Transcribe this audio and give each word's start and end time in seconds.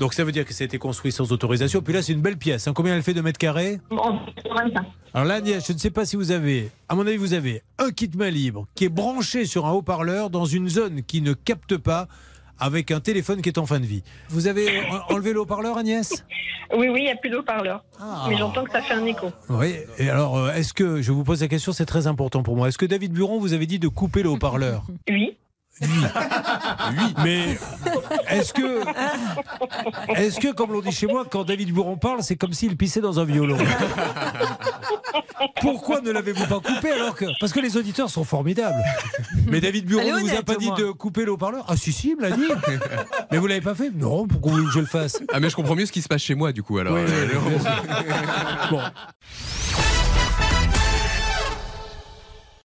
Donc 0.00 0.14
ça 0.14 0.24
veut 0.24 0.32
dire 0.32 0.44
que 0.44 0.52
ça 0.52 0.64
a 0.64 0.66
été 0.66 0.78
construit 0.78 1.12
sans 1.12 1.30
autorisation. 1.30 1.80
Puis 1.82 1.92
là, 1.94 2.02
c'est 2.02 2.12
une 2.12 2.22
belle 2.22 2.38
pièce. 2.38 2.66
hein. 2.66 2.72
Combien 2.74 2.96
elle 2.96 3.02
fait 3.02 3.14
de 3.14 3.20
mètres 3.20 3.38
carrés? 3.38 3.80
En 3.90 4.18
25. 4.56 4.84
Alors 5.14 5.26
là, 5.28 5.34
Agnès, 5.34 5.64
je 5.66 5.72
ne 5.72 5.78
sais 5.78 5.90
pas 5.90 6.04
si 6.06 6.16
vous 6.16 6.30
avez, 6.32 6.70
à 6.88 6.94
mon 6.94 7.06
avis, 7.06 7.16
vous 7.18 7.34
avez 7.34 7.62
un 7.78 7.90
kit 7.90 8.10
main 8.16 8.30
libre 8.30 8.66
qui 8.74 8.86
est 8.86 8.88
branché 8.88 9.44
sur 9.44 9.66
un 9.66 9.72
haut-parleur 9.72 10.30
dans 10.30 10.46
une 10.46 10.68
zone 10.68 11.02
qui 11.02 11.20
ne 11.20 11.34
capte 11.34 11.76
pas 11.76 12.08
avec 12.58 12.90
un 12.90 13.00
téléphone 13.00 13.40
qui 13.42 13.48
est 13.48 13.58
en 13.58 13.66
fin 13.66 13.80
de 13.80 13.86
vie. 13.86 14.02
Vous 14.28 14.46
avez 14.46 14.80
en- 14.86 15.14
enlevé 15.14 15.32
le 15.32 15.40
haut-parleur, 15.40 15.76
Agnès? 15.78 16.24
Oui, 16.76 16.88
oui, 16.88 17.00
il 17.00 17.04
n'y 17.04 17.10
a 17.10 17.16
plus 17.16 17.30
d'eau-parleur. 17.30 17.82
Ah. 17.98 18.26
Mais 18.28 18.36
j'entends 18.36 18.64
que 18.64 18.70
ça 18.70 18.80
fait 18.82 18.94
un 18.94 19.04
écho. 19.06 19.30
Oui. 19.48 19.74
Et 19.98 20.08
alors, 20.10 20.36
euh, 20.38 20.52
est-ce 20.52 20.72
que, 20.72 21.02
je 21.02 21.10
vous 21.12 21.24
pose 21.24 21.40
la 21.40 21.48
question, 21.48 21.72
c'est 21.72 21.86
très 21.86 22.06
important 22.06 22.42
pour 22.42 22.56
moi. 22.56 22.68
Est-ce 22.68 22.78
que 22.78 22.86
David 22.86 23.12
Buron 23.12 23.38
vous 23.40 23.52
avait 23.54 23.66
dit 23.66 23.78
de 23.78 23.88
couper 23.88 24.22
le 24.22 24.28
haut-parleur? 24.30 24.84
Oui. 25.10 25.36
Oui. 25.82 25.88
Mais 27.24 27.56
est-ce 28.28 28.52
que, 28.52 28.82
est-ce 30.16 30.40
que, 30.40 30.52
comme 30.52 30.72
l'on 30.72 30.80
dit 30.80 30.92
chez 30.92 31.06
moi, 31.06 31.24
quand 31.28 31.44
David 31.44 31.72
Buron 31.72 31.96
parle, 31.96 32.22
c'est 32.22 32.36
comme 32.36 32.52
s'il 32.52 32.76
pissait 32.76 33.00
dans 33.00 33.18
un 33.20 33.24
violon? 33.24 33.56
Pourquoi 35.60 36.00
ne 36.00 36.10
l'avez-vous 36.10 36.46
pas 36.46 36.60
coupé 36.60 36.90
alors 36.90 37.14
que 37.14 37.26
Parce 37.38 37.52
que 37.52 37.60
les 37.60 37.76
auditeurs 37.76 38.10
sont 38.10 38.24
formidables. 38.24 38.82
Mais 39.46 39.60
David 39.60 39.86
Buron 39.86 40.02
est 40.02 40.22
ne 40.22 40.28
vous 40.28 40.36
a 40.36 40.42
pas 40.42 40.56
dit 40.56 40.70
de 40.76 40.90
couper 40.90 41.24
le 41.24 41.32
haut-parleur? 41.32 41.64
Ah 41.68 41.76
si 41.76 41.92
si, 41.92 42.10
il 42.10 42.16
me 42.16 42.22
l'a 42.22 42.30
dit. 42.30 42.48
Mais 43.30 43.38
vous 43.38 43.46
l'avez 43.46 43.60
pas 43.60 43.74
fait? 43.74 43.90
Non, 43.90 44.26
pourquoi 44.26 44.52
vous 44.52 44.58
voulez 44.58 44.68
que 44.68 44.74
je 44.74 44.80
le 44.80 44.86
fasse 44.86 45.20
Ah, 45.32 45.40
mais 45.40 45.50
je 45.50 45.56
comprends 45.56 45.74
mieux 45.76 45.86
ce 45.86 45.92
qui 45.92 46.02
se 46.02 46.08
passe 46.08 46.22
chez 46.22 46.34
moi, 46.34 46.52
du 46.52 46.62
coup, 46.62 46.78
alors. 46.78 46.94
Oui, 46.94 47.02
oui, 47.06 47.12
oui, 47.32 47.50
bien 47.50 47.58
sûr. 47.60 47.70
Bon. 48.70 48.80